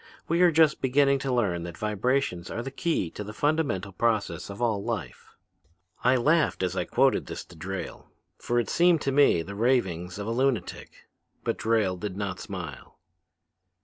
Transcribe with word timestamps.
We 0.27 0.41
are 0.41 0.51
just 0.51 0.81
beginning 0.81 1.19
to 1.19 1.31
learn 1.31 1.61
that 1.61 1.77
vibrations 1.77 2.49
are 2.49 2.63
the 2.63 2.71
key 2.71 3.11
to 3.11 3.23
the 3.23 3.33
fundamental 3.35 3.91
process 3.91 4.49
of 4.49 4.59
all 4.59 4.83
life.' 4.83 5.35
"I 6.03 6.15
laughed 6.15 6.63
as 6.63 6.75
I 6.75 6.85
quoted 6.85 7.27
this 7.27 7.45
to 7.45 7.55
Drayle, 7.55 8.09
for 8.39 8.57
it 8.59 8.67
seemed 8.71 9.01
to 9.01 9.11
me 9.11 9.43
the 9.43 9.53
ravings 9.53 10.17
of 10.17 10.25
a 10.25 10.31
lunatic. 10.31 11.07
But 11.43 11.59
Drayle 11.59 11.97
did 11.97 12.17
not 12.17 12.39
smile. 12.39 12.97